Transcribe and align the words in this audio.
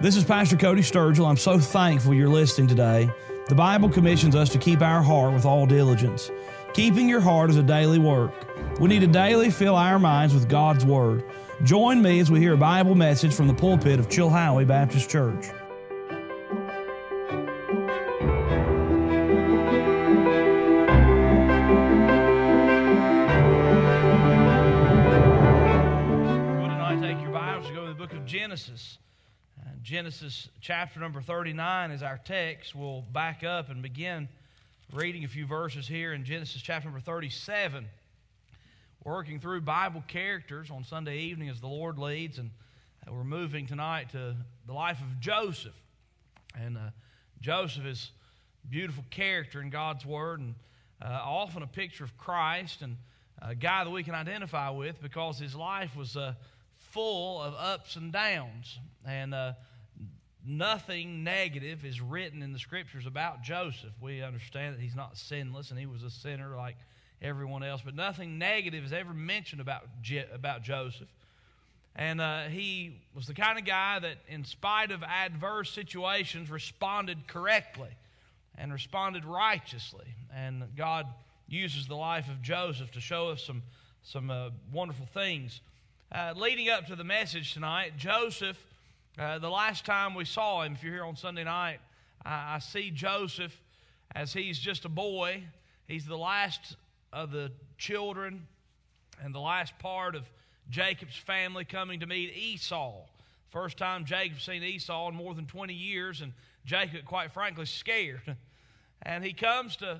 This 0.00 0.16
is 0.16 0.24
Pastor 0.24 0.56
Cody 0.56 0.80
Sturgill. 0.80 1.28
I'm 1.28 1.36
so 1.36 1.58
thankful 1.58 2.14
you're 2.14 2.26
listening 2.26 2.68
today. 2.68 3.10
The 3.48 3.54
Bible 3.54 3.90
commissions 3.90 4.34
us 4.34 4.48
to 4.48 4.56
keep 4.58 4.80
our 4.80 5.02
heart 5.02 5.34
with 5.34 5.44
all 5.44 5.66
diligence. 5.66 6.30
Keeping 6.72 7.06
your 7.06 7.20
heart 7.20 7.50
is 7.50 7.58
a 7.58 7.62
daily 7.62 7.98
work. 7.98 8.32
We 8.80 8.88
need 8.88 9.00
to 9.00 9.06
daily 9.06 9.50
fill 9.50 9.76
our 9.76 9.98
minds 9.98 10.32
with 10.32 10.48
God's 10.48 10.86
Word. 10.86 11.22
Join 11.64 12.00
me 12.00 12.18
as 12.18 12.30
we 12.30 12.40
hear 12.40 12.54
a 12.54 12.56
Bible 12.56 12.94
message 12.94 13.34
from 13.34 13.46
the 13.46 13.52
pulpit 13.52 14.00
of 14.00 14.08
Chilhowie 14.08 14.66
Baptist 14.66 15.10
Church. 15.10 15.48
Genesis. 28.26 28.98
Uh, 29.60 29.68
Genesis 29.82 30.48
chapter 30.62 31.00
number 31.00 31.20
39 31.20 31.90
is 31.90 32.02
our 32.02 32.18
text. 32.24 32.74
We'll 32.74 33.02
back 33.12 33.44
up 33.44 33.68
and 33.68 33.82
begin 33.82 34.28
reading 34.90 35.24
a 35.24 35.28
few 35.28 35.44
verses 35.44 35.86
here 35.86 36.14
in 36.14 36.24
Genesis 36.24 36.62
chapter 36.62 36.88
number 36.88 37.00
37. 37.00 37.86
Working 39.04 39.38
through 39.38 39.60
Bible 39.62 40.02
characters 40.06 40.70
on 40.70 40.84
Sunday 40.84 41.18
evening 41.18 41.50
as 41.50 41.60
the 41.60 41.66
Lord 41.66 41.98
leads, 41.98 42.38
and 42.38 42.50
uh, 43.06 43.12
we're 43.12 43.24
moving 43.24 43.66
tonight 43.66 44.10
to 44.12 44.34
the 44.66 44.72
life 44.72 45.00
of 45.00 45.20
Joseph. 45.20 45.76
And 46.58 46.78
uh, 46.78 46.90
Joseph 47.42 47.84
is 47.84 48.12
a 48.64 48.68
beautiful 48.68 49.04
character 49.10 49.60
in 49.60 49.68
God's 49.68 50.06
Word, 50.06 50.40
and 50.40 50.54
uh, 51.02 51.20
often 51.22 51.62
a 51.62 51.66
picture 51.66 52.04
of 52.04 52.16
Christ, 52.16 52.80
and 52.80 52.96
a 53.42 53.54
guy 53.54 53.84
that 53.84 53.90
we 53.90 54.04
can 54.04 54.14
identify 54.14 54.70
with 54.70 55.02
because 55.02 55.38
his 55.38 55.54
life 55.54 55.94
was 55.96 56.16
uh, 56.16 56.32
full 56.90 57.40
of 57.40 57.54
ups 57.54 57.96
and 57.96 58.12
downs. 58.12 58.78
And 59.06 59.34
uh, 59.34 59.52
nothing 60.46 61.24
negative 61.24 61.84
is 61.84 62.00
written 62.00 62.42
in 62.42 62.52
the 62.52 62.58
scriptures 62.58 63.06
about 63.06 63.42
Joseph. 63.42 63.92
We 64.00 64.22
understand 64.22 64.76
that 64.76 64.80
he's 64.80 64.96
not 64.96 65.16
sinless 65.16 65.70
and 65.70 65.78
he 65.78 65.86
was 65.86 66.02
a 66.02 66.10
sinner 66.10 66.56
like 66.56 66.76
everyone 67.22 67.62
else, 67.62 67.82
but 67.84 67.94
nothing 67.94 68.38
negative 68.38 68.84
is 68.84 68.92
ever 68.92 69.12
mentioned 69.12 69.60
about, 69.60 69.82
about 70.32 70.62
Joseph. 70.62 71.08
And 71.96 72.20
uh, 72.20 72.44
he 72.44 73.00
was 73.14 73.26
the 73.26 73.34
kind 73.34 73.58
of 73.58 73.64
guy 73.64 73.98
that, 73.98 74.16
in 74.28 74.44
spite 74.44 74.90
of 74.90 75.02
adverse 75.02 75.70
situations, 75.70 76.50
responded 76.50 77.26
correctly 77.26 77.90
and 78.56 78.72
responded 78.72 79.24
righteously. 79.24 80.06
And 80.34 80.64
God 80.76 81.06
uses 81.48 81.88
the 81.88 81.96
life 81.96 82.28
of 82.28 82.40
Joseph 82.42 82.92
to 82.92 83.00
show 83.00 83.28
us 83.28 83.42
some, 83.42 83.62
some 84.02 84.30
uh, 84.30 84.50
wonderful 84.72 85.06
things. 85.06 85.60
Uh, 86.12 86.34
leading 86.36 86.68
up 86.68 86.86
to 86.86 86.96
the 86.96 87.04
message 87.04 87.54
tonight, 87.54 87.92
Joseph, 87.96 88.58
uh, 89.16 89.38
the 89.38 89.48
last 89.48 89.84
time 89.84 90.16
we 90.16 90.24
saw 90.24 90.62
him, 90.62 90.72
if 90.72 90.82
you're 90.82 90.92
here 90.92 91.04
on 91.04 91.14
Sunday 91.14 91.44
night, 91.44 91.78
I, 92.26 92.56
I 92.56 92.58
see 92.58 92.90
Joseph 92.90 93.56
as 94.12 94.32
he's 94.32 94.58
just 94.58 94.84
a 94.84 94.88
boy. 94.88 95.44
He's 95.86 96.06
the 96.06 96.18
last 96.18 96.74
of 97.12 97.30
the 97.30 97.52
children 97.78 98.48
and 99.22 99.32
the 99.32 99.38
last 99.38 99.78
part 99.78 100.16
of 100.16 100.28
Jacob's 100.68 101.14
family 101.14 101.64
coming 101.64 102.00
to 102.00 102.06
meet 102.06 102.36
Esau. 102.36 103.02
First 103.50 103.78
time 103.78 104.04
Jacob's 104.04 104.42
seen 104.42 104.64
Esau 104.64 105.10
in 105.10 105.14
more 105.14 105.36
than 105.36 105.46
20 105.46 105.74
years, 105.74 106.22
and 106.22 106.32
Jacob, 106.64 107.04
quite 107.04 107.30
frankly, 107.30 107.66
scared. 107.66 108.36
And 109.02 109.24
he 109.24 109.32
comes 109.32 109.76
to 109.76 109.92
uh, 109.92 109.98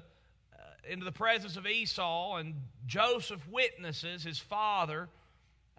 into 0.86 1.06
the 1.06 1.12
presence 1.12 1.56
of 1.56 1.66
Esau, 1.66 2.36
and 2.36 2.54
Joseph 2.86 3.40
witnesses 3.48 4.24
his 4.24 4.38
father 4.38 5.08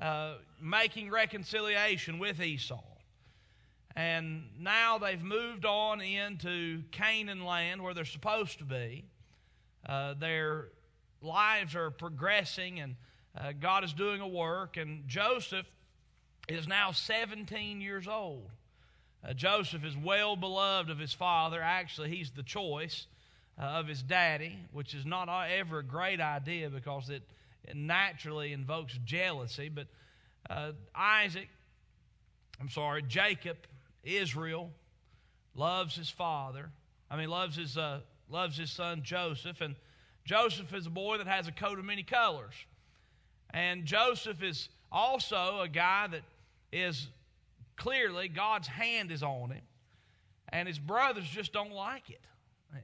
uh, 0.01 0.33
making 0.59 1.11
reconciliation 1.11 2.19
with 2.19 2.41
Esau. 2.41 2.81
And 3.95 4.45
now 4.57 4.97
they've 4.97 5.21
moved 5.21 5.65
on 5.65 6.01
into 6.01 6.83
Canaan 6.91 7.45
land 7.45 7.83
where 7.83 7.93
they're 7.93 8.05
supposed 8.05 8.59
to 8.59 8.65
be. 8.65 9.05
Uh, 9.87 10.13
their 10.13 10.69
lives 11.21 11.75
are 11.75 11.91
progressing, 11.91 12.79
and 12.79 12.95
uh, 13.37 13.51
God 13.59 13.83
is 13.83 13.93
doing 13.93 14.21
a 14.21 14.27
work. 14.27 14.77
And 14.77 15.07
Joseph 15.07 15.67
is 16.47 16.67
now 16.67 16.91
17 16.91 17.81
years 17.81 18.07
old. 18.07 18.49
Uh, 19.23 19.33
Joseph 19.33 19.85
is 19.85 19.95
well 19.95 20.35
beloved 20.35 20.89
of 20.89 20.97
his 20.97 21.13
father. 21.13 21.61
Actually, 21.61 22.09
he's 22.09 22.31
the 22.31 22.43
choice 22.43 23.07
uh, 23.61 23.65
of 23.65 23.87
his 23.87 24.01
daddy, 24.01 24.57
which 24.71 24.95
is 24.95 25.05
not 25.05 25.29
ever 25.29 25.79
a 25.79 25.83
great 25.83 26.19
idea 26.19 26.69
because 26.69 27.09
it, 27.09 27.13
it 27.13 27.23
naturally 27.73 28.53
invokes 28.53 28.97
jealousy. 29.05 29.69
But 29.69 29.87
uh, 30.49 30.71
Isaac, 30.95 31.49
I'm 32.59 32.69
sorry, 32.69 33.03
Jacob, 33.03 33.57
Israel, 34.03 34.71
loves 35.55 35.95
his 35.95 36.09
father. 36.09 36.69
I 37.09 37.17
mean, 37.17 37.29
loves 37.29 37.55
his, 37.55 37.77
uh, 37.77 37.99
loves 38.29 38.57
his 38.57 38.71
son 38.71 39.01
Joseph. 39.03 39.61
And 39.61 39.75
Joseph 40.25 40.73
is 40.73 40.85
a 40.85 40.89
boy 40.91 41.17
that 41.17 41.27
has 41.27 41.47
a 41.47 41.51
coat 41.51 41.79
of 41.79 41.85
many 41.85 42.03
colors. 42.03 42.53
And 43.53 43.85
Joseph 43.85 44.41
is 44.43 44.69
also 44.91 45.59
a 45.61 45.67
guy 45.67 46.07
that 46.07 46.23
is 46.71 47.07
clearly 47.75 48.27
God's 48.27 48.67
hand 48.67 49.11
is 49.11 49.23
on 49.23 49.51
him. 49.51 49.63
And 50.49 50.67
his 50.67 50.79
brothers 50.79 51.27
just 51.27 51.53
don't 51.53 51.71
like 51.71 52.09
it. 52.09 52.21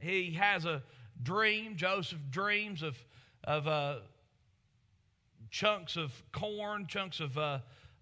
He 0.00 0.32
has 0.32 0.64
a 0.64 0.82
dream. 1.22 1.76
Joseph 1.76 2.18
dreams 2.30 2.82
of, 2.82 2.96
of 3.44 3.66
uh, 3.66 3.96
chunks 5.50 5.96
of 5.96 6.12
corn, 6.32 6.86
chunks 6.86 7.20
of, 7.20 7.36
uh, 7.36 7.58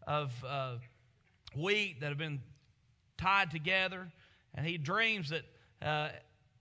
of 0.06 0.32
uh, 0.46 0.76
wheat 1.54 2.00
that 2.00 2.08
have 2.08 2.18
been 2.18 2.40
tied 3.18 3.50
together. 3.50 4.08
And 4.54 4.66
he 4.66 4.78
dreams 4.78 5.30
that 5.30 5.44
uh, 5.82 6.08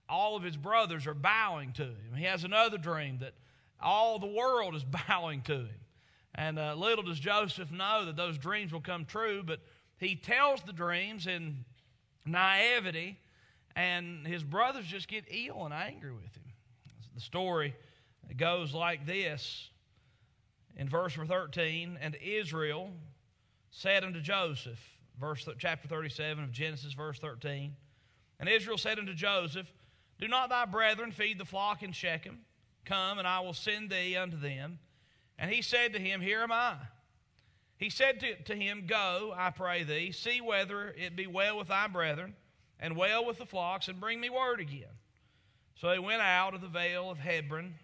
all 0.08 0.36
of 0.36 0.42
his 0.42 0.56
brothers 0.56 1.06
are 1.06 1.14
bowing 1.14 1.72
to 1.74 1.84
him. 1.84 2.14
He 2.16 2.24
has 2.24 2.44
another 2.44 2.78
dream 2.78 3.18
that 3.20 3.34
all 3.80 4.18
the 4.18 4.26
world 4.26 4.74
is 4.74 4.84
bowing 5.08 5.42
to 5.42 5.54
him. 5.54 5.80
And 6.34 6.58
uh, 6.58 6.74
little 6.74 7.04
does 7.04 7.18
Joseph 7.18 7.70
know 7.70 8.04
that 8.04 8.16
those 8.16 8.36
dreams 8.36 8.72
will 8.72 8.82
come 8.82 9.06
true, 9.06 9.42
but 9.42 9.60
he 9.98 10.16
tells 10.16 10.60
the 10.62 10.72
dreams 10.72 11.26
in 11.26 11.64
naivety, 12.26 13.18
and 13.74 14.26
his 14.26 14.44
brothers 14.44 14.86
just 14.86 15.08
get 15.08 15.24
ill 15.28 15.64
and 15.64 15.72
angry 15.72 16.12
with 16.12 16.36
him. 16.36 16.52
The 17.14 17.22
story 17.22 17.74
goes 18.36 18.74
like 18.74 19.06
this 19.06 19.70
in 20.76 20.88
verse 20.88 21.14
13 21.14 21.98
And 22.00 22.16
Israel 22.22 22.90
said 23.70 24.04
unto 24.04 24.20
Joseph, 24.20 24.80
verse 25.20 25.48
chapter 25.58 25.88
37 25.88 26.44
of 26.44 26.52
Genesis, 26.52 26.92
verse 26.92 27.18
13. 27.18 27.74
And 28.38 28.48
Israel 28.48 28.78
said 28.78 28.98
unto 28.98 29.14
Joseph, 29.14 29.70
Do 30.20 30.28
not 30.28 30.50
thy 30.50 30.66
brethren 30.66 31.10
feed 31.10 31.38
the 31.38 31.44
flock 31.44 31.82
in 31.82 31.92
Shechem? 31.92 32.40
Come, 32.84 33.18
and 33.18 33.26
I 33.26 33.40
will 33.40 33.54
send 33.54 33.90
thee 33.90 34.16
unto 34.16 34.38
them. 34.38 34.78
And 35.38 35.50
he 35.50 35.62
said 35.62 35.92
to 35.92 35.98
him, 35.98 36.20
Here 36.20 36.40
am 36.40 36.52
I. 36.52 36.76
He 37.78 37.90
said 37.90 38.20
to, 38.20 38.34
to 38.44 38.54
him, 38.54 38.84
Go, 38.86 39.34
I 39.36 39.50
pray 39.50 39.82
thee, 39.82 40.12
see 40.12 40.40
whether 40.40 40.88
it 40.88 41.16
be 41.16 41.26
well 41.26 41.58
with 41.58 41.68
thy 41.68 41.88
brethren, 41.88 42.34
and 42.80 42.96
well 42.96 43.24
with 43.24 43.38
the 43.38 43.46
flocks, 43.46 43.88
and 43.88 44.00
bring 44.00 44.20
me 44.20 44.30
word 44.30 44.60
again. 44.60 44.84
So 45.74 45.92
he 45.92 45.98
went 45.98 46.22
out 46.22 46.54
of 46.54 46.62
the 46.62 46.68
vale 46.68 47.10
of 47.10 47.18
Hebron, 47.18 47.74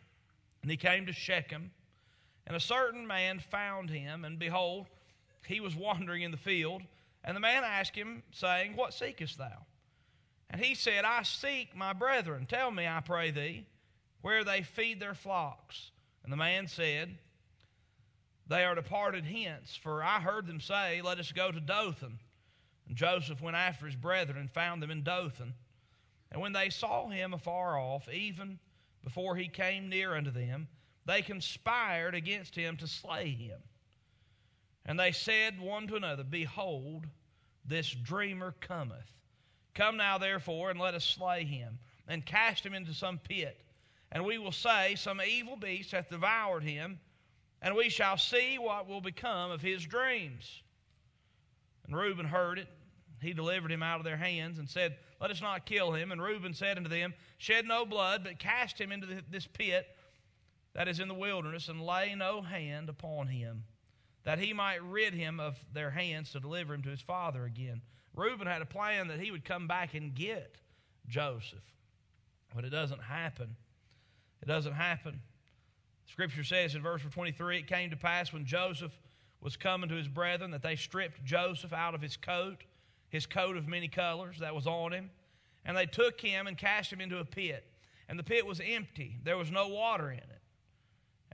and 0.62 0.70
he 0.70 0.76
came 0.76 1.06
to 1.06 1.12
Shechem. 1.12 1.72
And 2.47 2.56
a 2.56 2.60
certain 2.60 3.06
man 3.06 3.38
found 3.38 3.91
him, 3.91 4.25
and 4.25 4.38
behold, 4.38 4.86
he 5.47 5.60
was 5.60 5.76
wandering 5.76 6.22
in 6.22 6.30
the 6.30 6.36
field. 6.36 6.82
And 7.25 7.36
the 7.36 7.41
man 7.41 7.62
asked 7.64 7.94
him, 7.94 8.22
saying, 8.32 8.76
What 8.76 8.94
seekest 8.94 9.38
thou? 9.38 9.66
And 10.50 10.60
he 10.60 10.75
said, 10.75 11.04
I 11.04 11.22
seek 11.22 11.75
my 11.75 11.92
brethren. 11.92 12.47
Tell 12.47 12.70
me, 12.70 12.86
I 12.86 13.00
pray 13.00 13.30
thee, 13.30 13.66
where 14.20 14.44
they 14.44 14.62
feed 14.62 15.00
their 15.00 15.14
flocks. 15.14 15.91
And 16.25 16.32
the 16.32 16.36
man 16.36 16.66
said, 16.66 17.16
They 18.48 18.64
are 18.64 18.74
departed 18.74 19.24
hence, 19.24 19.78
for 19.80 20.03
I 20.03 20.21
heard 20.21 20.47
them 20.47 20.60
say, 20.60 21.00
Let 21.03 21.18
us 21.18 21.33
go 21.33 21.50
to 21.50 21.60
Dothan. 21.60 22.18
And 22.88 22.97
Joseph 22.97 23.41
went 23.41 23.56
after 23.56 23.86
his 23.86 23.97
brethren 23.97 24.38
and 24.38 24.50
found 24.50 24.83
them 24.83 24.91
in 24.91 25.04
Dothan. 25.04 25.54
And 26.30 26.41
when 26.41 26.53
they 26.53 26.71
saw 26.71 27.09
him 27.09 27.33
afar 27.33 27.78
off, 27.78 28.09
even 28.09 28.59
before 29.04 29.36
he 29.36 29.48
came 29.48 29.88
near 29.88 30.15
unto 30.15 30.30
them, 30.30 30.68
they 31.04 31.22
conspired 31.22 32.15
against 32.15 32.54
him 32.54 32.77
to 32.78 32.87
slay 32.87 33.31
him. 33.31 33.59
And 34.84 34.99
they 34.99 35.13
said 35.13 35.60
one 35.60 35.87
to 35.89 35.97
another, 35.97 36.25
Behold, 36.25 37.07
this 37.65 37.91
dreamer 37.91 38.54
cometh. 38.60 39.10
Come 39.75 39.97
now, 39.97 40.19
therefore, 40.19 40.71
and 40.71 40.78
let 40.78 40.95
us 40.95 41.04
slay 41.04 41.45
him, 41.45 41.78
and 42.07 42.27
cast 42.27 42.65
him 42.65 42.75
into 42.75 42.93
some 42.93 43.19
pit. 43.19 43.59
And 44.10 44.25
we 44.25 44.39
will 44.39 44.53
say, 44.53 44.95
Some 44.97 45.21
evil 45.22 45.57
beast 45.57 45.93
hath 45.93 46.10
devoured 46.10 46.65
him, 46.65 47.01
and 47.60 47.75
we 47.75 47.89
shall 47.89 48.19
see 48.19 48.59
what 48.59 48.89
will 48.89 49.01
become 49.01 49.51
of 49.51 49.63
his 49.63 49.84
dreams. 49.84 50.63
And 51.87 51.97
Reuben 51.97 52.27
heard 52.27 52.59
it. 52.59 52.69
He 53.21 53.33
delivered 53.33 53.71
him 53.71 53.84
out 53.84 53.98
of 53.98 54.05
their 54.05 54.16
hands 54.16 54.59
and 54.59 54.69
said, 54.69 54.97
Let 55.21 55.31
us 55.31 55.41
not 55.41 55.65
kill 55.65 55.93
him. 55.93 56.10
And 56.13 56.21
Reuben 56.21 56.55
said 56.55 56.77
unto 56.77 56.91
them, 56.91 57.15
Shed 57.39 57.66
no 57.66 57.87
blood, 57.87 58.25
but 58.25 58.39
cast 58.39 58.81
him 58.81 58.91
into 58.93 59.22
this 59.31 59.47
pit 59.47 59.87
that 60.74 60.89
is 60.89 61.01
in 61.01 61.09
the 61.09 61.15
wilderness, 61.15 61.69
and 61.69 61.80
lay 61.80 62.15
no 62.15 62.42
hand 62.42 62.89
upon 62.89 63.28
him. 63.28 63.65
that 64.24 64.39
he 64.39 64.53
might 64.53 64.83
rid 64.84 65.13
him 65.15 65.41
of 65.41 65.59
their 65.72 65.91
hands 65.91 66.30
to 66.30 66.39
deliver 66.39 66.74
him 66.74 66.83
to 66.83 66.91
his 66.91 67.01
father 67.01 67.45
again. 67.45 67.83
Reuben 68.15 68.47
had 68.47 68.63
a 68.63 68.66
plan 68.66 69.09
that 69.09 69.19
he 69.21 69.30
would 69.30 69.45
come 69.45 69.66
back 69.66 69.95
and 69.95 70.15
get 70.15 70.59
Joseph. 71.09 71.65
But 72.54 72.65
it 72.65 72.71
doesn't 72.71 73.03
happen. 73.03 73.57
It 74.41 74.47
doesn't 74.47 74.74
happen. 74.74 75.21
Scripture 76.07 76.45
says 76.45 76.74
in 76.74 76.83
verse 76.83 77.03
23 77.10 77.59
it 77.59 77.66
came 77.66 77.91
to 77.91 77.97
pass 77.97 78.33
when 78.33 78.45
Joseph 78.45 78.92
was 79.41 79.57
coming 79.57 79.89
to 79.89 79.97
his 79.97 80.09
brethren 80.09 80.51
that 80.53 80.63
they 80.63 80.77
stripped 80.77 81.24
Joseph 81.24 81.72
out 81.72 81.95
of 81.95 82.01
his 82.01 82.16
coat, 82.16 82.63
his 83.09 83.27
coat 83.27 83.57
of 83.57 83.66
many 83.66 83.89
colors 83.89 84.39
that 84.39 84.54
was 84.54 84.66
on 84.66 84.92
him, 84.92 85.10
and 85.65 85.77
they 85.77 85.86
took 85.86 86.21
him 86.21 86.47
and 86.47 86.57
cast 86.57 86.92
him 86.92 87.01
into 87.01 87.19
a 87.19 87.24
pit. 87.24 87.65
And 88.09 88.19
the 88.19 88.24
pit 88.24 88.47
was 88.47 88.60
empty, 88.65 89.19
there 89.24 89.36
was 89.36 89.51
no 89.51 89.69
water 89.69 90.10
in 90.10 90.19
it. 90.19 90.32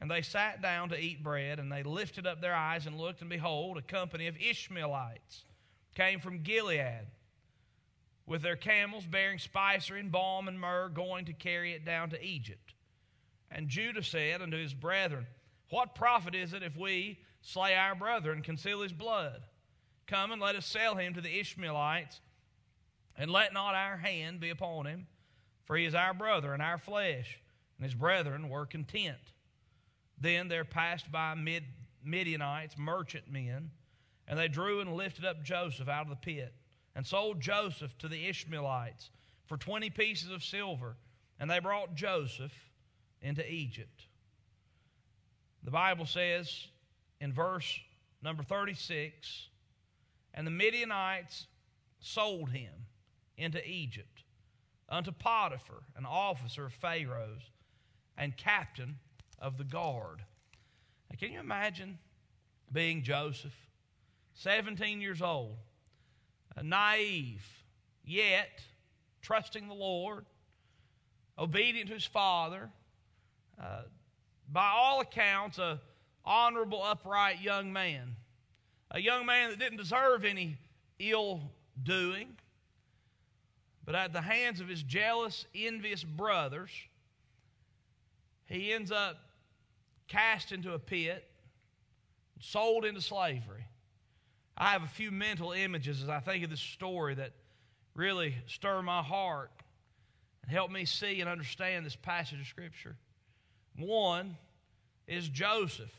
And 0.00 0.10
they 0.10 0.22
sat 0.22 0.62
down 0.62 0.90
to 0.90 0.98
eat 0.98 1.24
bread, 1.24 1.58
and 1.58 1.72
they 1.72 1.82
lifted 1.82 2.26
up 2.26 2.40
their 2.40 2.54
eyes 2.54 2.86
and 2.86 2.96
looked, 2.96 3.20
and 3.20 3.30
behold, 3.30 3.76
a 3.76 3.82
company 3.82 4.28
of 4.28 4.36
Ishmaelites 4.36 5.44
came 5.94 6.20
from 6.20 6.42
Gilead 6.42 7.06
with 8.28 8.42
their 8.42 8.56
camels 8.56 9.06
bearing 9.06 9.38
spicery 9.38 10.00
and 10.00 10.12
balm 10.12 10.46
and 10.46 10.60
myrrh, 10.60 10.88
going 10.88 11.24
to 11.24 11.32
carry 11.32 11.72
it 11.72 11.84
down 11.84 12.10
to 12.10 12.24
Egypt. 12.24 12.74
And 13.50 13.68
Judah 13.68 14.02
said 14.02 14.42
unto 14.42 14.56
his 14.56 14.74
brethren, 14.74 15.26
What 15.70 15.94
profit 15.94 16.34
is 16.34 16.52
it 16.52 16.62
if 16.62 16.76
we 16.76 17.18
slay 17.40 17.74
our 17.74 17.94
brother 17.94 18.30
and 18.32 18.44
conceal 18.44 18.82
his 18.82 18.92
blood? 18.92 19.42
Come 20.06 20.30
and 20.30 20.40
let 20.40 20.56
us 20.56 20.66
sell 20.66 20.94
him 20.94 21.14
to 21.14 21.20
the 21.20 21.40
Ishmaelites, 21.40 22.20
and 23.16 23.30
let 23.30 23.52
not 23.52 23.74
our 23.74 23.96
hand 23.96 24.40
be 24.40 24.50
upon 24.50 24.86
him, 24.86 25.06
for 25.64 25.76
he 25.76 25.86
is 25.86 25.94
our 25.94 26.14
brother 26.14 26.52
and 26.52 26.62
our 26.62 26.78
flesh. 26.78 27.40
And 27.78 27.84
his 27.84 27.94
brethren 27.94 28.48
were 28.48 28.66
content. 28.66 29.18
Then 30.20 30.48
there 30.48 30.64
passed 30.64 31.10
by 31.10 31.34
Mid- 31.34 31.64
Midianites, 32.04 32.76
merchant 32.76 33.30
men, 33.30 33.70
and 34.26 34.38
they 34.38 34.48
drew 34.48 34.80
and 34.80 34.94
lifted 34.94 35.24
up 35.24 35.42
Joseph 35.42 35.88
out 35.88 36.02
of 36.02 36.10
the 36.10 36.16
pit, 36.16 36.54
and 36.94 37.06
sold 37.06 37.40
Joseph 37.40 37.96
to 37.98 38.08
the 38.08 38.26
Ishmaelites 38.26 39.10
for 39.46 39.56
twenty 39.56 39.90
pieces 39.90 40.30
of 40.30 40.42
silver. 40.42 40.96
And 41.40 41.48
they 41.48 41.60
brought 41.60 41.94
Joseph 41.94 42.52
into 43.22 43.48
Egypt. 43.48 44.06
The 45.62 45.70
Bible 45.70 46.06
says 46.06 46.66
in 47.20 47.32
verse 47.32 47.78
number 48.22 48.42
36 48.42 49.48
and 50.34 50.46
the 50.46 50.50
Midianites 50.50 51.46
sold 52.00 52.50
him 52.50 52.72
into 53.36 53.64
Egypt 53.68 54.22
unto 54.88 55.12
Potiphar, 55.12 55.82
an 55.96 56.06
officer 56.06 56.66
of 56.66 56.72
Pharaoh's 56.72 57.50
and 58.16 58.36
captain 58.36 58.98
of 59.40 59.58
the 59.58 59.64
guard. 59.64 60.22
Now, 61.10 61.16
can 61.18 61.32
you 61.32 61.40
imagine 61.40 61.98
being 62.72 63.02
Joseph, 63.02 63.54
17 64.34 65.00
years 65.00 65.22
old, 65.22 65.56
naive, 66.62 67.46
yet 68.04 68.62
trusting 69.22 69.68
the 69.68 69.74
Lord, 69.74 70.24
obedient 71.38 71.88
to 71.88 71.94
his 71.94 72.04
father, 72.04 72.70
uh, 73.60 73.82
by 74.50 74.70
all 74.74 75.00
accounts, 75.00 75.58
a 75.58 75.80
honorable, 76.24 76.82
upright 76.82 77.40
young 77.40 77.72
man, 77.72 78.16
a 78.90 79.00
young 79.00 79.26
man 79.26 79.50
that 79.50 79.58
didn't 79.58 79.78
deserve 79.78 80.24
any 80.24 80.56
ill 80.98 81.40
doing, 81.82 82.36
but 83.84 83.94
at 83.94 84.12
the 84.12 84.20
hands 84.20 84.60
of 84.60 84.68
his 84.68 84.82
jealous, 84.82 85.46
envious 85.54 86.04
brothers, 86.04 86.70
he 88.46 88.72
ends 88.72 88.90
up 88.90 89.27
cast 90.08 90.52
into 90.52 90.72
a 90.72 90.78
pit, 90.78 91.24
sold 92.40 92.84
into 92.84 93.00
slavery. 93.00 93.64
I 94.56 94.72
have 94.72 94.82
a 94.82 94.88
few 94.88 95.10
mental 95.10 95.52
images 95.52 96.02
as 96.02 96.08
I 96.08 96.20
think 96.20 96.42
of 96.44 96.50
this 96.50 96.60
story 96.60 97.14
that 97.14 97.32
really 97.94 98.34
stir 98.46 98.82
my 98.82 99.02
heart 99.02 99.50
and 100.42 100.50
help 100.50 100.70
me 100.70 100.84
see 100.84 101.20
and 101.20 101.28
understand 101.28 101.86
this 101.86 101.96
passage 101.96 102.40
of 102.40 102.46
Scripture. 102.46 102.96
One 103.76 104.36
is 105.06 105.28
Joseph. 105.28 105.92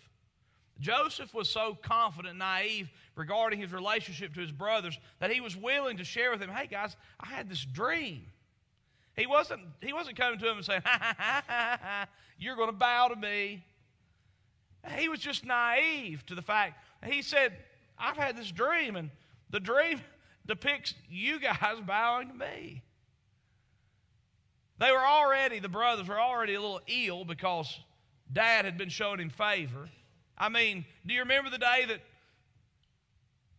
Joseph 0.79 1.33
was 1.33 1.50
so 1.50 1.77
confident 1.81 2.38
naive 2.38 2.89
regarding 3.15 3.59
his 3.59 3.71
relationship 3.71 4.33
to 4.33 4.39
his 4.39 4.51
brothers 4.51 4.97
that 5.19 5.31
he 5.31 5.41
was 5.41 5.55
willing 5.55 5.97
to 5.97 6.05
share 6.05 6.31
with 6.31 6.39
them, 6.39 6.50
hey 6.50 6.67
guys, 6.67 6.95
I 7.19 7.27
had 7.27 7.50
this 7.50 7.63
dream. 7.63 8.25
He 9.15 9.27
wasn't, 9.27 9.62
he 9.81 9.91
wasn't 9.91 10.17
coming 10.17 10.39
to 10.39 10.45
them 10.45 10.57
and 10.57 10.65
saying, 10.65 10.81
ha, 10.85 10.97
ha, 11.01 11.15
ha, 11.17 11.44
ha, 11.47 11.79
ha, 11.81 12.07
you're 12.38 12.55
going 12.55 12.69
to 12.69 12.75
bow 12.75 13.09
to 13.09 13.15
me. 13.15 13.63
He 14.95 15.09
was 15.09 15.19
just 15.19 15.45
naive 15.45 16.25
to 16.27 16.35
the 16.35 16.41
fact. 16.41 16.83
He 17.05 17.21
said, 17.21 17.53
I've 17.97 18.17
had 18.17 18.37
this 18.37 18.51
dream, 18.51 18.95
and 18.95 19.09
the 19.49 19.59
dream 19.59 20.01
depicts 20.45 20.93
you 21.09 21.39
guys 21.39 21.79
bowing 21.85 22.29
to 22.29 22.33
me. 22.33 22.83
They 24.79 24.91
were 24.91 25.05
already, 25.05 25.59
the 25.59 25.69
brothers 25.69 26.07
were 26.07 26.19
already 26.19 26.53
a 26.53 26.61
little 26.61 26.81
ill 26.87 27.25
because 27.25 27.79
dad 28.31 28.63
had 28.63 28.77
been 28.77 28.89
showing 28.89 29.19
him 29.19 29.29
favor. 29.29 29.89
I 30.37 30.47
mean, 30.47 30.85
do 31.05 31.13
you 31.13 31.19
remember 31.19 31.49
the 31.49 31.57
day 31.57 31.83
that 31.89 31.99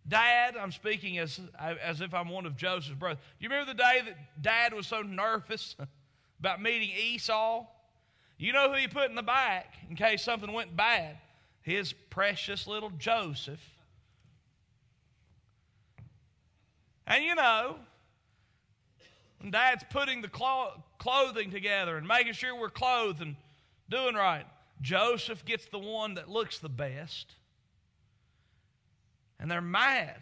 dad, 0.09 0.57
I'm 0.57 0.73
speaking 0.73 1.19
as, 1.19 1.39
as 1.59 2.01
if 2.01 2.15
I'm 2.15 2.31
one 2.31 2.47
of 2.47 2.57
Joseph's 2.57 2.99
brothers, 2.99 3.23
do 3.39 3.45
you 3.45 3.51
remember 3.51 3.73
the 3.73 3.79
day 3.79 4.01
that 4.07 4.43
dad 4.43 4.73
was 4.73 4.87
so 4.87 5.03
nervous 5.03 5.77
about 6.41 6.63
meeting 6.63 6.91
Esau? 6.91 7.67
You 8.41 8.55
know 8.55 8.73
who 8.73 8.79
he 8.79 8.89
put 8.89 9.11
in 9.11 9.17
the 9.17 9.23
back 9.23 9.75
in 9.91 9.97
case 9.97 10.23
something 10.23 10.51
went 10.51 10.75
bad? 10.75 11.19
His 11.61 11.93
precious 11.93 12.67
little 12.67 12.89
Joseph. 12.89 13.61
And 17.07 17.23
you 17.23 17.35
know, 17.35 17.77
Dad's 19.51 19.85
putting 19.91 20.23
the 20.23 20.29
clo- 20.29 20.83
clothing 20.99 21.51
together 21.51 21.99
and 21.99 22.09
making 22.09 22.33
sure 22.33 22.59
we're 22.59 22.71
clothed 22.71 23.21
and 23.21 23.37
doing 23.91 24.15
right. 24.15 24.47
Joseph 24.81 25.45
gets 25.45 25.67
the 25.67 25.79
one 25.79 26.15
that 26.15 26.31
looks 26.31 26.61
the 26.61 26.71
best. 26.71 27.35
And 29.39 29.51
they're 29.51 29.61
mad. 29.61 30.17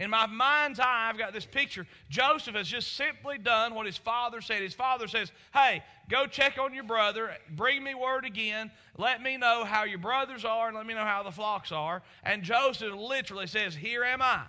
In 0.00 0.08
my 0.08 0.24
mind's 0.26 0.80
eye, 0.80 1.10
I've 1.10 1.18
got 1.18 1.34
this 1.34 1.44
picture. 1.44 1.86
Joseph 2.08 2.54
has 2.54 2.66
just 2.66 2.96
simply 2.96 3.36
done 3.36 3.74
what 3.74 3.84
his 3.84 3.98
father 3.98 4.40
said. 4.40 4.62
His 4.62 4.72
father 4.72 5.06
says, 5.06 5.30
Hey, 5.52 5.84
go 6.08 6.26
check 6.26 6.56
on 6.58 6.72
your 6.72 6.84
brother, 6.84 7.30
bring 7.50 7.84
me 7.84 7.94
word 7.94 8.24
again, 8.24 8.70
let 8.96 9.22
me 9.22 9.36
know 9.36 9.62
how 9.62 9.84
your 9.84 9.98
brothers 9.98 10.42
are, 10.42 10.68
and 10.68 10.76
let 10.76 10.86
me 10.86 10.94
know 10.94 11.04
how 11.04 11.22
the 11.22 11.30
flocks 11.30 11.70
are. 11.70 12.02
And 12.24 12.42
Joseph 12.42 12.94
literally 12.94 13.46
says, 13.46 13.74
Here 13.74 14.02
am 14.02 14.22
I, 14.22 14.42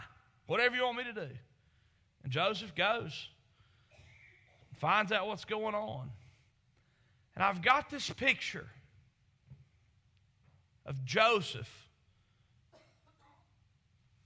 whatever 0.47 0.77
you 0.77 0.85
want 0.85 0.99
me 0.99 1.03
to 1.03 1.13
do. 1.13 1.27
And 2.23 2.31
Joseph 2.31 2.73
goes, 2.73 3.27
finds 4.77 5.11
out 5.11 5.27
what's 5.27 5.45
going 5.45 5.75
on. 5.75 6.09
And 7.35 7.43
I've 7.43 7.61
got 7.61 7.89
this 7.89 8.09
picture 8.09 8.67
of 10.85 11.03
Joseph. 11.03 11.80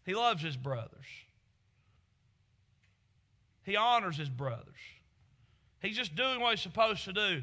He 0.06 0.14
loves 0.14 0.42
his 0.44 0.56
brothers. 0.56 1.06
He 3.64 3.76
honors 3.76 4.18
his 4.18 4.30
brothers. 4.30 4.76
He's 5.80 5.98
just 5.98 6.16
doing 6.16 6.40
what 6.40 6.52
he's 6.52 6.62
supposed 6.62 7.06
to 7.06 7.14
do. 7.14 7.42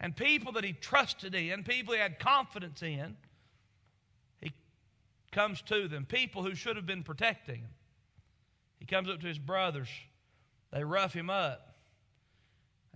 And 0.00 0.14
people 0.14 0.52
that 0.52 0.64
he 0.64 0.72
trusted 0.72 1.34
in, 1.34 1.62
people 1.62 1.94
he 1.94 2.00
had 2.00 2.18
confidence 2.18 2.82
in, 2.82 3.16
he 4.40 4.52
comes 5.32 5.62
to 5.62 5.88
them. 5.88 6.04
People 6.04 6.42
who 6.42 6.54
should 6.54 6.76
have 6.76 6.86
been 6.86 7.02
protecting 7.02 7.60
him. 7.60 7.70
He 8.78 8.84
comes 8.84 9.08
up 9.08 9.20
to 9.20 9.26
his 9.26 9.38
brothers. 9.38 9.88
They 10.72 10.84
rough 10.84 11.14
him 11.14 11.30
up 11.30 11.76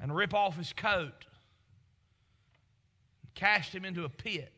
and 0.01 0.15
rip 0.15 0.35
off 0.35 0.57
his 0.57 0.73
coat, 0.73 1.27
and 3.23 3.35
cast 3.35 3.75
him 3.75 3.85
into 3.85 4.05
a 4.05 4.09
pit, 4.09 4.53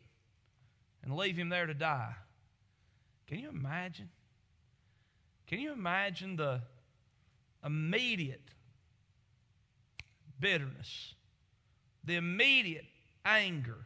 and 1.02 1.16
leave 1.16 1.36
him 1.36 1.48
there 1.48 1.66
to 1.66 1.74
die. 1.74 2.14
Can 3.26 3.40
you 3.40 3.48
imagine? 3.48 4.08
Can 5.52 5.60
you 5.60 5.74
imagine 5.74 6.36
the 6.36 6.62
immediate 7.62 8.40
bitterness, 10.40 11.14
the 12.04 12.16
immediate 12.16 12.86
anger, 13.26 13.76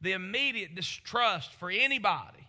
the 0.00 0.12
immediate 0.12 0.76
distrust 0.76 1.52
for 1.54 1.68
anybody, 1.68 2.46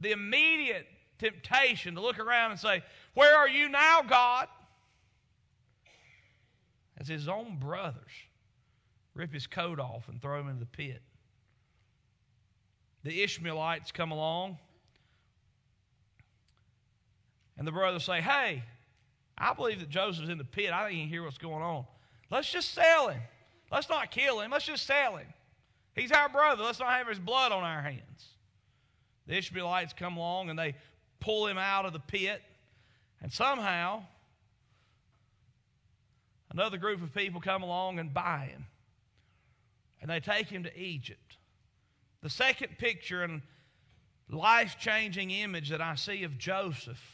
the 0.00 0.10
immediate 0.10 0.88
temptation 1.20 1.94
to 1.94 2.00
look 2.00 2.18
around 2.18 2.50
and 2.50 2.58
say, 2.58 2.82
Where 3.14 3.36
are 3.36 3.48
you 3.48 3.68
now, 3.68 4.02
God? 4.02 4.48
As 6.98 7.06
his 7.06 7.28
own 7.28 7.58
brothers 7.60 8.10
rip 9.14 9.32
his 9.32 9.46
coat 9.46 9.78
off 9.78 10.08
and 10.08 10.20
throw 10.20 10.40
him 10.40 10.48
into 10.48 10.58
the 10.58 10.66
pit. 10.66 11.00
The 13.04 13.22
Ishmaelites 13.22 13.92
come 13.92 14.10
along, 14.10 14.58
and 17.56 17.66
the 17.66 17.72
brothers 17.72 18.04
say, 18.04 18.20
Hey, 18.20 18.62
I 19.36 19.52
believe 19.54 19.80
that 19.80 19.88
Joseph's 19.88 20.28
in 20.28 20.38
the 20.38 20.44
pit. 20.44 20.72
I 20.72 20.90
can 20.90 21.08
hear 21.08 21.22
what's 21.22 21.38
going 21.38 21.62
on. 21.62 21.84
Let's 22.30 22.50
just 22.50 22.72
sell 22.72 23.08
him. 23.08 23.20
Let's 23.70 23.88
not 23.88 24.10
kill 24.10 24.40
him. 24.40 24.50
Let's 24.50 24.66
just 24.66 24.86
sell 24.86 25.16
him. 25.16 25.26
He's 25.94 26.12
our 26.12 26.28
brother. 26.28 26.64
Let's 26.64 26.80
not 26.80 26.90
have 26.90 27.08
his 27.08 27.18
blood 27.18 27.52
on 27.52 27.62
our 27.62 27.82
hands. 27.82 28.28
The 29.26 29.36
Ishmaelites 29.36 29.92
come 29.92 30.16
along 30.16 30.50
and 30.50 30.58
they 30.58 30.74
pull 31.20 31.46
him 31.46 31.58
out 31.58 31.86
of 31.86 31.92
the 31.92 32.00
pit. 32.00 32.42
And 33.22 33.32
somehow, 33.32 34.02
another 36.50 36.76
group 36.76 37.02
of 37.02 37.14
people 37.14 37.40
come 37.40 37.62
along 37.62 37.98
and 37.98 38.12
buy 38.12 38.48
him. 38.50 38.66
And 40.00 40.10
they 40.10 40.20
take 40.20 40.48
him 40.48 40.64
to 40.64 40.78
Egypt. 40.78 41.38
The 42.22 42.30
second 42.30 42.78
picture 42.78 43.22
and 43.22 43.42
life 44.28 44.76
changing 44.78 45.30
image 45.30 45.70
that 45.70 45.80
I 45.80 45.94
see 45.94 46.24
of 46.24 46.38
Joseph 46.38 47.13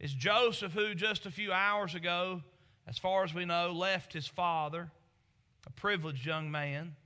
is 0.00 0.14
Joseph, 0.14 0.72
who 0.72 0.94
just 0.94 1.26
a 1.26 1.30
few 1.30 1.52
hours 1.52 1.94
ago, 1.94 2.42
as 2.88 2.96
far 2.96 3.22
as 3.22 3.34
we 3.34 3.44
know, 3.44 3.72
left 3.72 4.14
his 4.14 4.26
father, 4.26 4.90
a 5.66 5.70
privileged 5.72 6.24
young 6.24 6.50
man, 6.50 6.96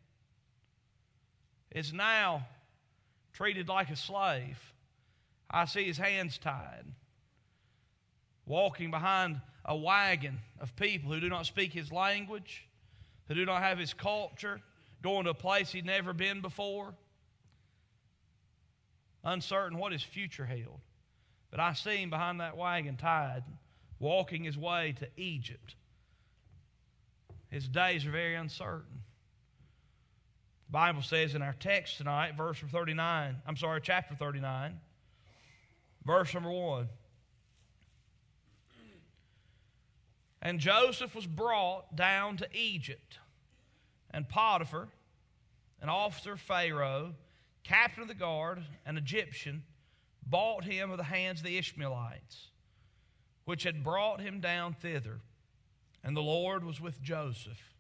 is 1.73 1.93
now 1.93 2.47
treated 3.33 3.69
like 3.69 3.91
a 3.91 3.97
slave. 3.97 4.59
I 5.51 5.65
see 5.65 5.85
his 5.85 5.99
hands 5.99 6.39
tied, 6.39 6.85
walking 8.47 8.93
behind 8.93 9.41
a 9.65 9.77
wagon 9.77 10.39
of 10.61 10.77
people 10.77 11.13
who 11.13 11.21
do 11.21 11.29
not 11.29 11.47
speak 11.47 11.73
his 11.73 11.91
language, 11.91 12.69
who 13.27 13.35
do 13.35 13.45
not 13.45 13.63
have 13.63 13.79
his 13.79 13.93
culture, 13.93 14.61
going 15.03 15.25
to 15.25 15.31
a 15.31 15.35
place 15.35 15.73
he'd 15.73 15.85
never 15.85 16.13
been 16.13 16.41
before, 16.41 16.95
uncertain 19.25 19.79
what 19.79 19.91
his 19.91 20.03
future 20.03 20.47
held. 20.47 20.81
But 21.55 21.61
I 21.61 21.73
see 21.75 21.99
him 21.99 22.11
behind 22.11 22.41
that 22.41 22.57
wagon 22.57 22.97
tied, 22.97 23.45
walking 24.01 24.43
his 24.43 24.59
way 24.59 24.93
to 24.99 25.07
Egypt. 25.17 25.77
His 27.49 27.69
days 27.69 28.05
are 28.05 28.11
very 28.11 28.35
uncertain. 28.35 29.05
The 30.67 30.73
Bible 30.73 31.03
says 31.03 31.37
in 31.37 31.43
our 31.43 31.53
text 31.53 31.99
tonight, 31.99 32.35
verse 32.37 32.59
39, 32.59 33.37
I'm 33.47 33.57
sorry, 33.57 33.81
chapter 33.81 34.17
39, 34.17 34.81
verse 36.05 36.35
number 36.35 36.51
1. 36.51 36.89
And 40.43 40.59
Joseph 40.59 41.15
was 41.15 41.29
brought 41.29 41.95
down 41.95 42.37
to 42.39 42.49
Egypt, 42.53 43.21
and 44.11 44.29
Potiphar, 44.29 44.89
an 45.81 45.89
officer 45.89 46.33
of 46.33 46.41
Pharaoh, 46.41 47.15
captain 47.63 48.03
of 48.03 48.09
the 48.09 48.15
guard, 48.15 48.65
an 48.85 48.97
Egyptian, 48.97 49.63
bought 50.27 50.65
him 50.65 50.91
of 50.91 50.99
the 50.99 51.05
hands 51.05 51.41
of 51.41 51.47
the 51.47 51.59
Ishmaelites, 51.59 52.49
which 53.45 53.63
had 53.63 53.85
brought 53.85 54.21
him 54.21 54.41
down 54.41 54.75
thither. 54.75 55.21
And 56.03 56.17
the 56.17 56.23
Lord 56.23 56.65
was 56.65 56.81
with 56.81 57.03
Joseph, 57.03 57.73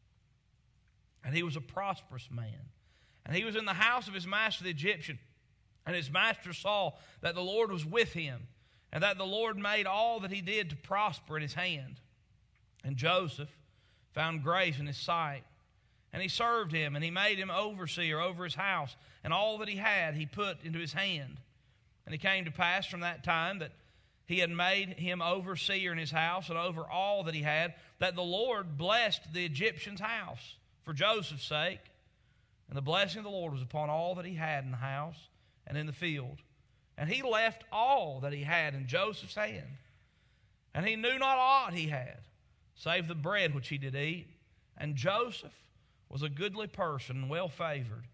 and 1.25 1.35
he 1.35 1.43
was 1.43 1.57
a 1.57 1.61
prosperous 1.61 2.29
man. 2.31 2.71
And 3.27 3.37
he 3.37 3.45
was 3.45 3.57
in 3.57 3.65
the 3.65 3.73
house 3.73 4.09
of 4.09 4.15
his 4.15 4.27
master 4.27 4.65
the 4.65 4.71
Egyptian. 4.71 5.19
And 5.87 5.95
his 5.95 6.11
master 6.11 6.53
saw 6.53 6.93
that 7.21 7.35
the 7.35 7.43
Lord 7.43 7.71
was 7.71 7.85
with 7.85 8.13
him, 8.13 8.49
and 8.93 9.03
that 9.03 9.19
the 9.19 9.27
Lord 9.27 9.59
made 9.59 9.87
all 9.87 10.21
that 10.21 10.31
he 10.31 10.41
did 10.41 10.71
to 10.71 10.77
prosper 10.77 11.37
in 11.37 11.43
his 11.43 11.55
hand. 11.55 12.01
And 12.85 12.97
Joseph 12.97 13.51
found 14.13 14.43
grace 14.43 14.79
in 14.79 14.87
his 14.87 14.97
sight. 14.97 15.45
And 16.13 16.23
he 16.23 16.29
served 16.29 16.73
him, 16.73 16.95
and 16.95 17.05
he 17.05 17.11
made 17.11 17.39
him 17.39 17.51
overseer 17.51 18.21
over 18.21 18.45
his 18.45 18.55
house, 18.55 18.95
and 19.25 19.33
all 19.33 19.59
that 19.59 19.69
he 19.69 19.77
had 19.77 20.15
he 20.15 20.27
put 20.27 20.63
into 20.63 20.79
his 20.79 20.93
hand. 20.93 21.39
And 22.07 22.15
it 22.15 22.19
came 22.19 22.45
to 22.45 22.51
pass 22.51 22.87
from 22.87 23.01
that 23.01 23.25
time 23.25 23.61
that 23.61 23.73
he 24.27 24.39
had 24.39 24.51
made 24.51 24.91
him 24.91 25.21
overseer 25.21 25.93
in 25.93 25.99
his 25.99 26.11
house 26.11 26.49
and 26.49 26.59
over 26.59 26.83
all 26.83 27.25
that 27.25 27.35
he 27.35 27.43
had, 27.43 27.75
that 27.99 28.15
the 28.15 28.23
Lord 28.23 28.77
blessed 28.79 29.33
the 29.33 29.45
Egyptian's 29.45 30.01
house 30.01 30.57
for 30.83 30.93
Joseph's 30.93 31.47
sake. 31.47 31.81
And 32.69 32.77
the 32.77 32.83
blessing 32.83 33.19
of 33.19 33.25
the 33.25 33.31
Lord 33.31 33.53
was 33.53 33.63
upon 33.63 33.91
all 33.91 34.15
that 34.15 34.25
he 34.25 34.35
had 34.35 34.65
in 34.65 34.71
the 34.71 34.77
house 34.79 35.19
and 35.67 35.77
in 35.77 35.87
the 35.87 35.93
field. 35.93 36.39
And 36.97 37.11
he 37.11 37.23
left 37.23 37.65
all 37.71 38.21
that 38.21 38.33
he 38.33 38.43
had 38.43 38.75
in 38.75 38.87
Joseph's 38.87 39.35
hand. 39.35 39.79
And 40.75 40.87
he 40.87 40.97
knew 40.97 41.19
not 41.19 41.39
aught 41.39 41.75
he 41.75 41.89
had, 41.89 42.19
save 42.75 43.09
the 43.09 43.15
bread 43.15 43.55
which 43.55 43.69
he 43.69 43.79
did 43.79 43.95
eat. 43.95 44.29
And 44.77 44.97
Joseph 44.97 45.55
was 46.09 46.23
a 46.23 46.29
goodly 46.29 46.67
person 46.67 47.29
well 47.29 47.49
favored. 47.49 48.05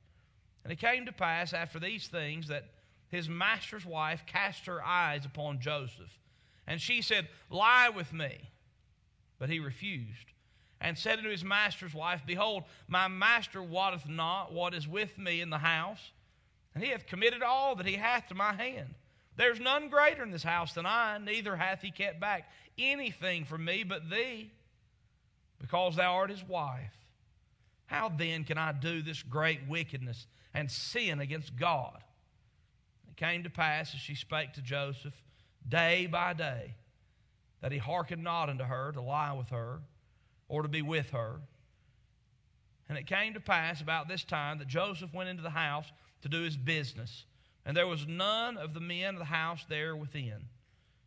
And 0.65 0.73
it 0.73 0.79
came 0.79 1.07
to 1.07 1.13
pass 1.13 1.53
after 1.53 1.79
these 1.79 2.09
things 2.09 2.49
that 2.49 2.65
his 3.11 3.29
master's 3.29 3.85
wife 3.85 4.25
cast 4.26 4.67
her 4.67 4.85
eyes 4.85 5.25
upon 5.25 5.61
Joseph. 5.61 6.19
And 6.67 6.81
she 6.81 7.02
said, 7.02 7.29
Lie 7.50 7.90
with 7.90 8.12
me. 8.12 8.50
But 9.38 9.49
he 9.49 9.59
refused 9.59 10.33
and 10.81 10.97
said 10.97 11.19
unto 11.19 11.31
his 11.31 11.45
master's 11.45 11.95
wife, 11.95 12.23
Behold, 12.26 12.64
my 12.88 13.09
master 13.09 13.62
wotteth 13.62 14.09
not 14.09 14.52
what 14.52 14.75
is 14.75 14.88
with 14.88 15.19
me 15.19 15.40
in 15.40 15.50
the 15.50 15.59
house, 15.59 16.12
and 16.75 16.83
he 16.83 16.90
hath 16.90 17.07
committed 17.07 17.43
all 17.43 17.75
that 17.76 17.87
he 17.87 17.95
hath 17.95 18.29
to 18.29 18.35
my 18.35 18.55
hand. 18.55 18.95
There's 19.37 19.61
none 19.61 19.88
greater 19.88 20.23
in 20.23 20.31
this 20.31 20.43
house 20.43 20.73
than 20.73 20.87
I, 20.87 21.19
neither 21.19 21.57
hath 21.57 21.83
he 21.83 21.90
kept 21.90 22.21
back 22.21 22.50
anything 22.79 23.45
from 23.45 23.64
me 23.64 23.85
but 23.85 24.09
thee, 24.09 24.50
because 25.59 25.97
thou 25.97 26.14
art 26.14 26.31
his 26.31 26.45
wife. 26.47 26.95
How 27.87 28.09
then 28.09 28.45
can 28.45 28.57
I 28.57 28.73
do 28.73 29.02
this 29.02 29.23
great 29.23 29.61
wickedness 29.69 30.26
and 30.55 30.71
sin 30.71 31.21
against 31.21 31.57
God? 31.57 31.99
It 33.11 33.17
came 33.17 33.43
to 33.43 33.50
pass 33.50 33.95
as 33.95 34.00
she 34.00 34.14
spake 34.14 34.55
to 34.55 34.62
Joseph 34.62 35.14
day 35.69 36.07
by 36.07 36.33
day 36.33 36.75
that 37.61 37.73
he 37.73 37.79
hearkened 37.79 38.25
not 38.25 38.49
unto 38.49 38.64
her 38.64 38.93
to 38.93 39.02
lie 39.02 39.33
with 39.33 39.49
her 39.50 39.81
or 40.49 40.62
to 40.62 40.69
be 40.69 40.83
with 40.83 41.11
her. 41.11 41.40
And 42.88 42.97
it 42.97 43.07
came 43.07 43.35
to 43.35 43.40
pass 43.40 43.81
about 43.81 44.09
this 44.09 44.25
time 44.25 44.59
that 44.59 44.69
Joseph 44.69 45.12
went 45.14 45.29
into 45.29 45.43
the 45.43 45.50
house 45.50 45.87
to 46.23 46.29
do 46.29 46.43
his 46.43 46.57
business, 46.57 47.25
and 47.64 47.76
there 47.76 47.87
was 47.87 48.07
none 48.07 48.57
of 48.57 48.75
the 48.75 48.81
men 48.81 49.14
of 49.14 49.19
the 49.19 49.25
house 49.25 49.64
there 49.69 49.95
within. 49.95 50.49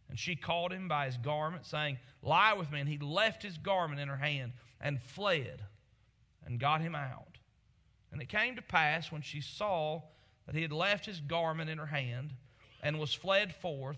And 0.10 0.20
she 0.20 0.36
caught 0.36 0.72
him 0.72 0.88
by 0.88 1.08
his 1.08 1.18
garment, 1.18 1.66
saying, 1.66 1.98
Lie 2.22 2.54
with 2.54 2.72
me. 2.72 2.80
And 2.80 2.88
he 2.88 3.00
left 3.00 3.42
his 3.42 3.58
garment 3.58 4.00
in 4.00 4.08
her 4.08 4.18
hand 4.18 4.54
and 4.80 5.02
fled 5.02 5.64
and 6.46 6.60
got 6.60 6.82
him 6.82 6.94
out. 6.94 7.38
And 8.12 8.22
it 8.22 8.30
came 8.30 8.56
to 8.56 8.62
pass 8.62 9.12
when 9.12 9.24
she 9.24 9.42
saw 9.42 10.04
that 10.46 10.56
he 10.56 10.62
had 10.62 10.72
left 10.72 11.06
his 11.06 11.20
garment 11.20 11.70
in 11.70 11.78
her 11.78 11.86
hand 11.86 12.32
and 12.82 13.00
was 13.00 13.14
fled 13.14 13.56
forth, 13.56 13.98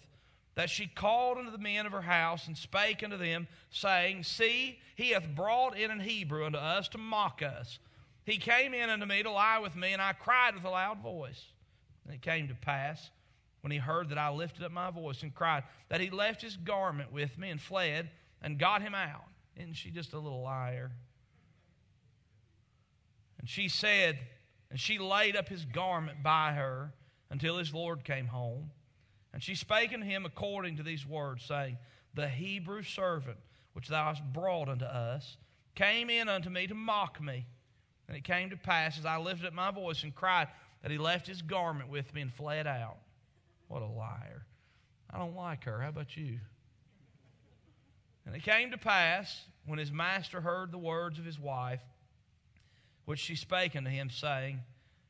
that 0.55 0.69
she 0.69 0.87
called 0.87 1.37
unto 1.37 1.51
the 1.51 1.57
men 1.57 1.85
of 1.85 1.91
her 1.91 2.01
house 2.01 2.47
and 2.47 2.57
spake 2.57 3.03
unto 3.03 3.17
them, 3.17 3.47
saying, 3.69 4.23
See, 4.23 4.79
he 4.95 5.09
hath 5.09 5.27
brought 5.35 5.77
in 5.77 5.91
an 5.91 5.99
Hebrew 5.99 6.45
unto 6.45 6.57
us 6.57 6.87
to 6.89 6.97
mock 6.97 7.41
us. 7.41 7.79
He 8.25 8.37
came 8.37 8.73
in 8.73 8.89
unto 8.89 9.05
me 9.05 9.21
to 9.23 9.31
lie 9.31 9.59
with 9.59 9.75
me, 9.75 9.93
and 9.93 10.01
I 10.01 10.13
cried 10.13 10.55
with 10.55 10.63
a 10.63 10.69
loud 10.69 10.99
voice. 10.99 11.43
And 12.05 12.13
it 12.13 12.21
came 12.21 12.47
to 12.47 12.55
pass, 12.55 13.09
when 13.61 13.71
he 13.71 13.77
heard 13.77 14.09
that 14.09 14.17
I 14.17 14.29
lifted 14.29 14.63
up 14.63 14.71
my 14.71 14.91
voice 14.91 15.23
and 15.23 15.33
cried, 15.33 15.63
that 15.89 15.99
he 15.99 16.09
left 16.09 16.41
his 16.41 16.55
garment 16.55 17.11
with 17.11 17.37
me 17.37 17.49
and 17.49 17.59
fled 17.59 18.09
and 18.41 18.59
got 18.59 18.81
him 18.81 18.95
out. 18.95 19.25
Isn't 19.57 19.73
she 19.73 19.89
just 19.89 20.13
a 20.13 20.19
little 20.19 20.43
liar? 20.43 20.91
And 23.39 23.49
she 23.49 23.67
said, 23.67 24.19
and 24.69 24.79
she 24.79 24.97
laid 24.97 25.35
up 25.35 25.47
his 25.47 25.65
garment 25.65 26.23
by 26.23 26.53
her 26.53 26.93
until 27.29 27.57
his 27.57 27.73
Lord 27.73 28.03
came 28.03 28.27
home. 28.27 28.71
And 29.33 29.43
she 29.43 29.55
spake 29.55 29.93
unto 29.93 30.05
him 30.05 30.25
according 30.25 30.77
to 30.77 30.83
these 30.83 31.05
words, 31.05 31.43
saying, 31.43 31.77
The 32.13 32.27
Hebrew 32.27 32.83
servant 32.83 33.37
which 33.73 33.89
thou 33.89 34.05
hast 34.05 34.23
brought 34.31 34.69
unto 34.69 34.85
us 34.85 35.37
came 35.75 36.09
in 36.09 36.29
unto 36.29 36.49
me 36.49 36.67
to 36.67 36.73
mock 36.73 37.21
me. 37.21 37.45
And 38.07 38.15
it 38.15 38.23
came 38.23 38.49
to 38.51 38.57
pass, 38.57 38.97
as 38.97 39.05
I 39.05 39.17
lifted 39.17 39.47
up 39.47 39.53
my 39.53 39.71
voice 39.71 40.03
and 40.03 40.15
cried, 40.15 40.47
that 40.81 40.91
he 40.91 40.97
left 40.97 41.27
his 41.27 41.41
garment 41.41 41.89
with 41.89 42.13
me 42.13 42.21
and 42.21 42.33
fled 42.33 42.67
out. 42.67 42.97
What 43.67 43.81
a 43.81 43.87
liar. 43.87 44.45
I 45.09 45.17
don't 45.17 45.35
like 45.35 45.63
her. 45.65 45.81
How 45.81 45.89
about 45.89 46.15
you? 46.15 46.39
And 48.25 48.35
it 48.35 48.43
came 48.43 48.71
to 48.71 48.77
pass, 48.77 49.41
when 49.65 49.79
his 49.79 49.91
master 49.91 50.39
heard 50.39 50.71
the 50.71 50.77
words 50.77 51.19
of 51.19 51.25
his 51.25 51.39
wife, 51.39 51.81
which 53.05 53.19
she 53.19 53.35
spake 53.35 53.75
unto 53.75 53.89
him, 53.89 54.09
saying, 54.09 54.59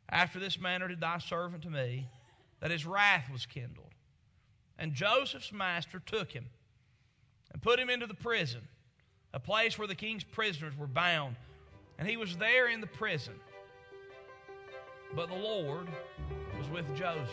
After 0.09 0.39
this 0.39 0.59
manner 0.59 0.87
did 0.87 0.99
thy 0.99 1.17
servant 1.19 1.63
to 1.63 1.69
me, 1.69 2.07
that 2.59 2.71
his 2.71 2.85
wrath 2.85 3.29
was 3.31 3.45
kindled. 3.45 3.93
And 4.77 4.93
Joseph's 4.93 5.51
master 5.51 6.01
took 6.05 6.31
him 6.31 6.45
and 7.53 7.61
put 7.61 7.79
him 7.79 7.89
into 7.89 8.07
the 8.07 8.13
prison, 8.13 8.61
a 9.33 9.39
place 9.39 9.77
where 9.77 9.87
the 9.87 9.95
king's 9.95 10.23
prisoners 10.23 10.77
were 10.77 10.87
bound. 10.87 11.35
And 11.97 12.07
he 12.07 12.17
was 12.17 12.35
there 12.37 12.67
in 12.67 12.81
the 12.81 12.87
prison. 12.87 13.33
But 15.15 15.29
the 15.29 15.35
Lord 15.35 15.87
was 16.57 16.69
with 16.69 16.85
Joseph. 16.95 17.29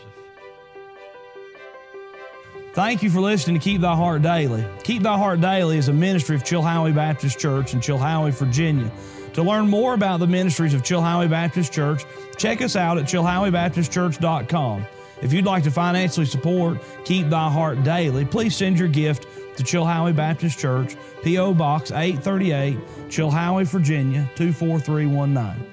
Thank 2.73 3.03
you 3.03 3.09
for 3.09 3.19
listening 3.19 3.59
to 3.59 3.63
Keep 3.63 3.81
Thy 3.81 3.95
Heart 3.95 4.21
Daily. 4.21 4.65
Keep 4.83 5.03
Thy 5.03 5.17
Heart 5.17 5.41
Daily 5.41 5.77
is 5.77 5.89
a 5.89 5.93
ministry 5.93 6.35
of 6.35 6.43
Chilhowie 6.43 6.95
Baptist 6.95 7.37
Church 7.37 7.73
in 7.73 7.81
Chilhowie, 7.81 8.31
Virginia. 8.31 8.89
To 9.33 9.43
learn 9.43 9.69
more 9.69 9.93
about 9.93 10.19
the 10.19 10.27
ministries 10.27 10.73
of 10.73 10.83
Chilhowie 10.83 11.29
Baptist 11.29 11.73
Church, 11.73 12.05
check 12.37 12.61
us 12.61 12.75
out 12.75 12.97
at 12.97 13.05
chilhowiebaptistchurch.com. 13.05 14.85
If 15.21 15.33
you'd 15.33 15.45
like 15.45 15.63
to 15.63 15.71
financially 15.71 16.25
support 16.25 16.79
Keep 17.05 17.29
Thy 17.29 17.49
Heart 17.49 17.83
Daily, 17.83 18.25
please 18.25 18.55
send 18.55 18.77
your 18.77 18.89
gift 18.89 19.25
to 19.57 19.63
Chilhowie 19.63 20.15
Baptist 20.15 20.59
Church, 20.59 20.95
P.O. 21.23 21.53
Box 21.53 21.91
838, 21.91 22.77
Chilhowie, 23.09 23.65
Virginia 23.65 24.29
24319. 24.35 25.72